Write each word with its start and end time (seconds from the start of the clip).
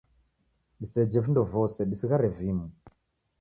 Disejhe 0.79 1.21
vindo 1.25 1.43
vose, 1.51 1.85
disighare 1.91 2.27
vimu. 2.39 2.67